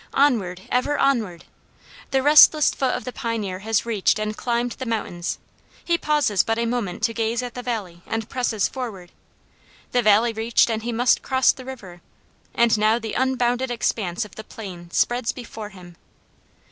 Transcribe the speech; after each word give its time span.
Onward! 0.15 0.61
ever 0.71 0.97
onward! 0.97 1.45
The 2.09 2.23
restless 2.23 2.71
foot 2.71 2.95
of 2.95 3.03
the 3.03 3.11
pioneer 3.13 3.59
has 3.59 3.85
reached 3.85 4.17
and 4.17 4.35
climbed 4.35 4.71
the 4.71 4.87
mountains. 4.87 5.37
He 5.85 5.95
pauses 5.95 6.41
but 6.41 6.57
a 6.57 6.65
moment 6.65 7.03
to 7.03 7.13
gaze 7.13 7.43
at 7.43 7.53
the 7.53 7.61
valley 7.61 8.01
and 8.07 8.27
presses 8.27 8.67
forward. 8.67 9.11
The 9.91 10.01
valley 10.01 10.33
reached 10.33 10.71
and 10.71 10.81
he 10.81 10.91
must 10.91 11.21
cross 11.21 11.51
the 11.51 11.65
river, 11.65 12.01
and 12.55 12.75
now 12.79 12.97
the 12.97 13.13
unbounded 13.13 13.69
expanse 13.69 14.25
of 14.25 14.33
the 14.37 14.43
plain 14.43 14.89
spreads 14.89 15.31
before 15.31 15.69
him. 15.69 15.95